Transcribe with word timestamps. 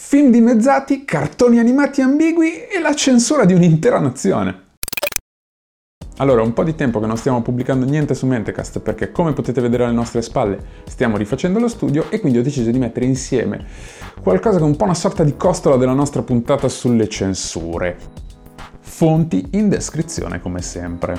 film 0.00 0.30
dimezzati, 0.30 1.04
cartoni 1.04 1.58
animati 1.58 2.00
ambigui 2.00 2.66
e 2.66 2.78
la 2.80 2.94
censura 2.94 3.44
di 3.44 3.52
un'intera 3.52 3.98
nazione. 3.98 4.66
Allora, 6.18 6.40
un 6.40 6.52
po' 6.52 6.62
di 6.62 6.76
tempo 6.76 7.00
che 7.00 7.06
non 7.06 7.16
stiamo 7.16 7.42
pubblicando 7.42 7.84
niente 7.84 8.14
su 8.14 8.24
Mentecast 8.24 8.78
perché, 8.78 9.10
come 9.10 9.32
potete 9.32 9.60
vedere 9.60 9.84
alle 9.84 9.92
nostre 9.92 10.22
spalle, 10.22 10.58
stiamo 10.86 11.16
rifacendo 11.16 11.58
lo 11.58 11.68
studio 11.68 12.06
e 12.10 12.20
quindi 12.20 12.38
ho 12.38 12.42
deciso 12.42 12.70
di 12.70 12.78
mettere 12.78 13.06
insieme 13.06 13.66
qualcosa 14.22 14.58
che 14.58 14.64
è 14.64 14.66
un 14.66 14.76
po' 14.76 14.84
una 14.84 14.94
sorta 14.94 15.24
di 15.24 15.36
costola 15.36 15.76
della 15.76 15.92
nostra 15.92 16.22
puntata 16.22 16.68
sulle 16.68 17.08
censure. 17.08 17.98
Fonti 18.78 19.48
in 19.52 19.68
descrizione 19.68 20.40
come 20.40 20.62
sempre. 20.62 21.18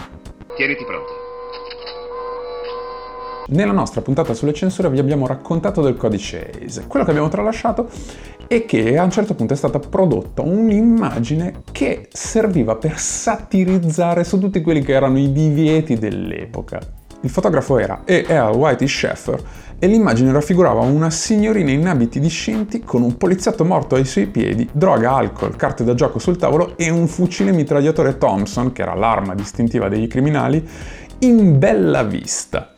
Tieniti 0.55 0.85
pronto. 0.85 1.08
Nella 3.51 3.71
nostra 3.71 4.01
puntata 4.01 4.35
sulle 4.35 4.53
censure 4.53 4.91
vi 4.91 4.99
abbiamo 4.99 5.25
raccontato 5.25 5.81
del 5.81 5.95
codice 5.95 6.51
ACE. 6.51 6.85
Quello 6.85 7.03
che 7.03 7.09
abbiamo 7.09 7.29
tralasciato 7.29 7.89
è 8.45 8.63
che 8.63 8.95
a 8.95 9.03
un 9.03 9.09
certo 9.09 9.33
punto 9.33 9.53
è 9.53 9.55
stata 9.55 9.79
prodotta 9.79 10.43
un'immagine 10.43 11.63
che 11.71 12.09
serviva 12.11 12.75
per 12.75 12.99
satirizzare 12.99 14.23
su 14.23 14.37
tutti 14.37 14.61
quelli 14.61 14.81
che 14.81 14.93
erano 14.93 15.17
i 15.17 15.31
divieti 15.31 15.97
dell'epoca. 15.97 16.79
Il 17.21 17.29
fotografo 17.31 17.79
era 17.79 18.03
E.L. 18.05 18.55
Whitey 18.55 18.87
Sheffer 18.87 19.41
e 19.79 19.87
l'immagine 19.87 20.31
raffigurava 20.31 20.81
una 20.81 21.09
signorina 21.09 21.71
in 21.71 21.87
abiti 21.87 22.19
discinti 22.19 22.81
con 22.81 23.01
un 23.01 23.17
poliziotto 23.17 23.65
morto 23.65 23.95
ai 23.95 24.05
suoi 24.05 24.27
piedi, 24.27 24.69
droga, 24.71 25.13
alcol, 25.13 25.55
carte 25.55 25.83
da 25.83 25.95
gioco 25.95 26.19
sul 26.19 26.37
tavolo 26.37 26.77
e 26.77 26.91
un 26.91 27.07
fucile 27.07 27.51
mitragliatore 27.51 28.19
Thompson, 28.19 28.71
che 28.73 28.83
era 28.83 28.93
l'arma 28.93 29.33
distintiva 29.33 29.89
dei 29.89 30.05
criminali, 30.05 30.63
in 31.21 31.57
bella 31.57 32.03
vista 32.03 32.73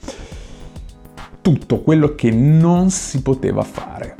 tutto 1.42 1.82
quello 1.82 2.16
che 2.16 2.32
non 2.32 2.90
si 2.90 3.22
poteva 3.22 3.64
fare. 3.64 4.16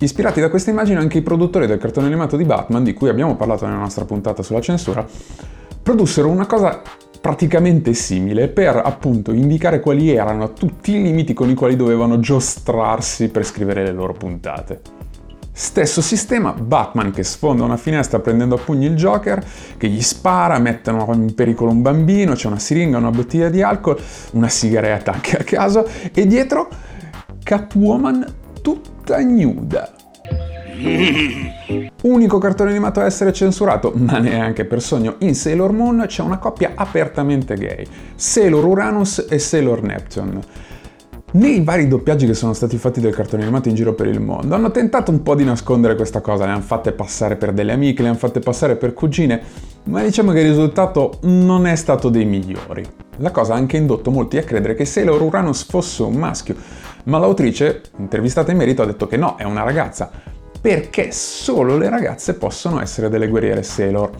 Ispirati 0.00 0.40
da 0.40 0.48
questa 0.48 0.70
immagine 0.70 1.00
anche 1.00 1.18
i 1.18 1.22
produttori 1.22 1.66
del 1.66 1.78
cartone 1.78 2.06
animato 2.06 2.36
di 2.36 2.44
Batman, 2.44 2.84
di 2.84 2.92
cui 2.92 3.08
abbiamo 3.08 3.36
parlato 3.36 3.66
nella 3.66 3.78
nostra 3.78 4.04
puntata 4.04 4.42
sulla 4.42 4.60
censura, 4.60 5.04
produssero 5.82 6.28
una 6.28 6.46
cosa 6.46 6.82
praticamente 7.20 7.94
simile 7.94 8.48
per 8.48 8.76
appunto 8.76 9.32
indicare 9.32 9.80
quali 9.80 10.10
erano 10.10 10.52
tutti 10.52 10.94
i 10.94 11.02
limiti 11.02 11.34
con 11.34 11.50
i 11.50 11.54
quali 11.54 11.74
dovevano 11.74 12.20
giostrarsi 12.20 13.28
per 13.28 13.44
scrivere 13.44 13.82
le 13.82 13.92
loro 13.92 14.12
puntate. 14.12 14.97
Stesso 15.60 16.00
sistema, 16.02 16.52
Batman 16.52 17.10
che 17.10 17.24
sfonda 17.24 17.64
una 17.64 17.76
finestra 17.76 18.20
prendendo 18.20 18.54
a 18.54 18.58
pugni 18.58 18.86
il 18.86 18.94
Joker, 18.94 19.44
che 19.76 19.88
gli 19.88 20.00
spara, 20.00 20.56
mettono 20.60 21.04
in 21.14 21.34
pericolo 21.34 21.72
un 21.72 21.82
bambino, 21.82 22.34
c'è 22.34 22.46
una 22.46 22.60
siringa, 22.60 22.96
una 22.96 23.10
bottiglia 23.10 23.48
di 23.48 23.60
alcol, 23.60 24.00
una 24.34 24.48
sigaretta 24.48 25.10
anche 25.10 25.36
a 25.36 25.42
caso, 25.42 25.84
e 26.14 26.26
dietro 26.28 26.68
Catwoman 27.42 28.34
tutta 28.62 29.18
nuda. 29.18 29.92
Unico 32.02 32.38
cartone 32.38 32.70
animato 32.70 33.00
a 33.00 33.06
essere 33.06 33.32
censurato, 33.32 33.92
ma 33.96 34.18
neanche 34.18 34.64
per 34.64 34.80
sogno, 34.80 35.16
in 35.18 35.34
Sailor 35.34 35.72
Moon 35.72 36.04
c'è 36.06 36.22
una 36.22 36.38
coppia 36.38 36.74
apertamente 36.76 37.56
gay, 37.56 37.84
Sailor 38.14 38.64
Uranus 38.64 39.26
e 39.28 39.40
Sailor 39.40 39.82
Neptune. 39.82 40.40
Nei 41.30 41.62
vari 41.62 41.88
doppiaggi 41.88 42.24
che 42.24 42.32
sono 42.32 42.54
stati 42.54 42.78
fatti 42.78 43.00
del 43.02 43.14
cartone 43.14 43.42
animato 43.42 43.68
in 43.68 43.74
giro 43.74 43.92
per 43.92 44.06
il 44.06 44.18
mondo 44.18 44.54
hanno 44.54 44.70
tentato 44.70 45.10
un 45.10 45.22
po' 45.22 45.34
di 45.34 45.44
nascondere 45.44 45.94
questa 45.94 46.22
cosa, 46.22 46.46
le 46.46 46.52
hanno 46.52 46.62
fatte 46.62 46.92
passare 46.92 47.36
per 47.36 47.52
delle 47.52 47.72
amiche, 47.72 48.00
le 48.00 48.08
hanno 48.08 48.16
fatte 48.16 48.40
passare 48.40 48.76
per 48.76 48.94
cugine, 48.94 49.42
ma 49.84 50.02
diciamo 50.02 50.32
che 50.32 50.40
il 50.40 50.48
risultato 50.48 51.18
non 51.24 51.66
è 51.66 51.76
stato 51.76 52.08
dei 52.08 52.24
migliori. 52.24 52.82
La 53.18 53.30
cosa 53.30 53.52
ha 53.52 53.56
anche 53.58 53.76
indotto 53.76 54.10
molti 54.10 54.38
a 54.38 54.42
credere 54.42 54.74
che 54.74 54.86
Sailor 54.86 55.20
Uranus 55.20 55.64
fosse 55.64 56.02
un 56.02 56.14
maschio, 56.14 56.56
ma 57.04 57.18
l'autrice, 57.18 57.82
intervistata 57.98 58.50
in 58.50 58.56
merito, 58.56 58.80
ha 58.80 58.86
detto 58.86 59.06
che 59.06 59.18
no, 59.18 59.36
è 59.36 59.44
una 59.44 59.64
ragazza, 59.64 60.10
perché 60.58 61.12
solo 61.12 61.76
le 61.76 61.90
ragazze 61.90 62.36
possono 62.36 62.80
essere 62.80 63.10
delle 63.10 63.28
guerriere 63.28 63.62
Sailor. 63.62 64.12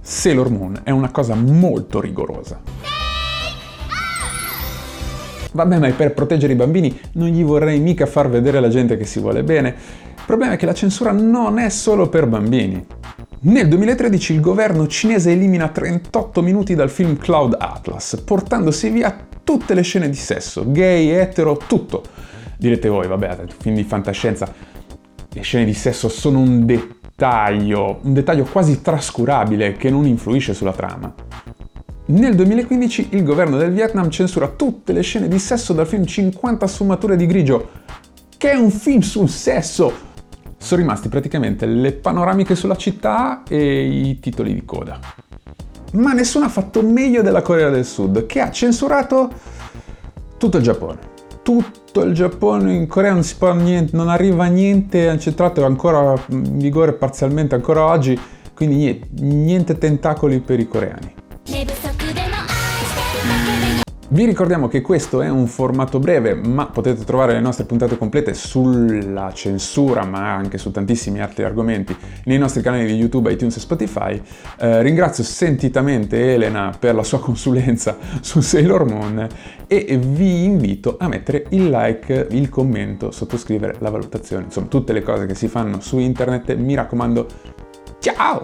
Sailor 0.00 0.50
Moon 0.50 0.80
è 0.82 0.90
una 0.90 1.12
cosa 1.12 1.36
molto 1.36 2.00
rigorosa. 2.00 2.60
Vabbè, 5.54 5.78
ma 5.78 5.88
per 5.90 6.12
proteggere 6.14 6.52
i 6.52 6.56
bambini 6.56 6.98
non 7.12 7.28
gli 7.28 7.44
vorrei 7.44 7.78
mica 7.78 8.06
far 8.06 8.28
vedere 8.28 8.58
la 8.58 8.68
gente 8.68 8.96
che 8.96 9.04
si 9.04 9.20
vuole 9.20 9.44
bene. 9.44 9.68
Il 9.68 10.22
problema 10.26 10.54
è 10.54 10.56
che 10.56 10.66
la 10.66 10.74
censura 10.74 11.12
non 11.12 11.58
è 11.58 11.68
solo 11.68 12.08
per 12.08 12.26
bambini. 12.26 12.84
Nel 13.42 13.68
2013 13.68 14.32
il 14.32 14.40
governo 14.40 14.88
cinese 14.88 15.30
elimina 15.30 15.68
38 15.68 16.42
minuti 16.42 16.74
dal 16.74 16.90
film 16.90 17.16
Cloud 17.16 17.54
Atlas, 17.56 18.20
portandosi 18.24 18.88
via 18.88 19.16
tutte 19.44 19.74
le 19.74 19.82
scene 19.82 20.08
di 20.08 20.16
sesso, 20.16 20.64
gay, 20.66 21.08
etero, 21.08 21.56
tutto. 21.68 22.02
Direte 22.58 22.88
voi, 22.88 23.06
vabbè, 23.06 23.44
film 23.56 23.76
di 23.76 23.84
fantascienza, 23.84 24.52
le 25.28 25.40
scene 25.42 25.64
di 25.64 25.74
sesso 25.74 26.08
sono 26.08 26.40
un 26.40 26.66
dettaglio, 26.66 28.00
un 28.02 28.12
dettaglio 28.12 28.44
quasi 28.44 28.80
trascurabile 28.80 29.74
che 29.74 29.88
non 29.88 30.04
influisce 30.04 30.52
sulla 30.52 30.72
trama. 30.72 31.14
Nel 32.06 32.34
2015 32.34 33.08
il 33.12 33.24
governo 33.24 33.56
del 33.56 33.72
Vietnam 33.72 34.10
censura 34.10 34.48
tutte 34.48 34.92
le 34.92 35.00
scene 35.00 35.26
di 35.26 35.38
sesso 35.38 35.72
dal 35.72 35.86
film 35.86 36.04
50 36.04 36.66
sfumature 36.66 37.16
di 37.16 37.24
grigio, 37.24 37.70
che 38.36 38.50
è 38.50 38.54
un 38.56 38.70
film 38.70 39.00
sul 39.00 39.30
sesso. 39.30 39.90
Sono 40.58 40.82
rimasti 40.82 41.08
praticamente 41.08 41.64
le 41.64 41.92
panoramiche 41.92 42.56
sulla 42.56 42.76
città 42.76 43.42
e 43.48 43.86
i 43.86 44.20
titoli 44.20 44.52
di 44.52 44.66
coda. 44.66 44.98
Ma 45.92 46.12
nessuno 46.12 46.44
ha 46.44 46.50
fatto 46.50 46.82
meglio 46.82 47.22
della 47.22 47.40
Corea 47.40 47.70
del 47.70 47.86
Sud, 47.86 48.26
che 48.26 48.40
ha 48.40 48.50
censurato 48.50 49.32
tutto 50.36 50.58
il 50.58 50.62
Giappone. 50.62 50.98
Tutto 51.42 52.02
il 52.02 52.12
Giappone, 52.12 52.74
in 52.74 52.86
Corea 52.86 53.14
non, 53.14 53.22
si 53.22 53.36
può 53.38 53.54
niente, 53.54 53.96
non 53.96 54.10
arriva 54.10 54.44
niente, 54.44 55.08
hanno 55.08 55.18
centrato 55.18 55.64
ancora 55.64 56.14
in 56.28 56.58
vigore 56.58 56.92
parzialmente 56.92 57.54
ancora 57.54 57.86
oggi, 57.86 58.18
quindi 58.52 58.76
niente, 58.76 59.08
niente 59.20 59.78
tentacoli 59.78 60.40
per 60.40 60.60
i 60.60 60.68
coreani. 60.68 61.13
Vi 64.14 64.24
ricordiamo 64.24 64.68
che 64.68 64.80
questo 64.80 65.22
è 65.22 65.28
un 65.28 65.48
formato 65.48 65.98
breve, 65.98 66.34
ma 66.34 66.66
potete 66.66 67.02
trovare 67.02 67.32
le 67.32 67.40
nostre 67.40 67.64
puntate 67.64 67.98
complete 67.98 68.32
sulla 68.32 69.32
censura, 69.32 70.04
ma 70.04 70.32
anche 70.32 70.56
su 70.56 70.70
tantissimi 70.70 71.20
altri 71.20 71.42
argomenti 71.42 71.96
nei 72.26 72.38
nostri 72.38 72.62
canali 72.62 72.86
di 72.86 72.92
YouTube, 72.92 73.32
iTunes 73.32 73.56
e 73.56 73.58
Spotify. 73.58 74.22
Eh, 74.58 74.82
ringrazio 74.82 75.24
sentitamente 75.24 76.32
Elena 76.32 76.72
per 76.78 76.94
la 76.94 77.02
sua 77.02 77.18
consulenza 77.18 77.98
su 78.22 78.40
Sailor 78.40 78.84
Moon 78.84 79.26
e 79.66 79.98
vi 80.00 80.44
invito 80.44 80.94
a 80.96 81.08
mettere 81.08 81.46
il 81.48 81.68
like, 81.68 82.28
il 82.30 82.48
commento, 82.48 83.10
sottoscrivere 83.10 83.74
la 83.80 83.90
valutazione, 83.90 84.44
insomma 84.44 84.68
tutte 84.68 84.92
le 84.92 85.02
cose 85.02 85.26
che 85.26 85.34
si 85.34 85.48
fanno 85.48 85.80
su 85.80 85.98
internet. 85.98 86.54
Mi 86.54 86.76
raccomando, 86.76 87.26
ciao! 87.98 88.42